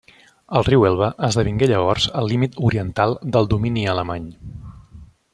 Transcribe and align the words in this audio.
El 0.59 0.63
riu 0.67 0.85
Elba 0.87 1.09
esdevingué 1.27 1.67
llavors 1.71 2.07
el 2.21 2.29
límit 2.31 2.57
oriental 2.69 3.13
del 3.35 3.51
domini 3.55 3.85
alemany. 3.93 4.25